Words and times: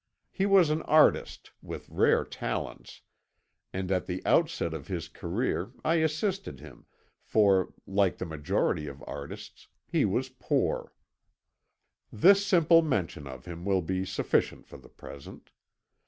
He 0.31 0.47
was 0.47 0.71
an 0.71 0.81
artist, 0.81 1.51
with 1.61 1.87
rare 1.87 2.25
talents, 2.25 3.01
and 3.71 3.91
at 3.91 4.07
the 4.07 4.19
outset 4.25 4.73
of 4.73 4.87
his 4.87 5.07
career 5.07 5.73
I 5.85 5.97
assisted 5.97 6.59
him, 6.59 6.87
for, 7.21 7.71
like 7.85 8.17
the 8.17 8.25
majority 8.25 8.87
of 8.87 9.03
artists, 9.05 9.67
he 9.85 10.03
was 10.05 10.29
poor. 10.29 10.91
This 12.11 12.43
simple 12.43 12.81
mention 12.81 13.27
of 13.27 13.45
him 13.45 13.63
will 13.63 13.83
be 13.83 14.03
sufficient 14.03 14.65
for 14.65 14.77
the 14.77 14.89
present. 14.89 15.51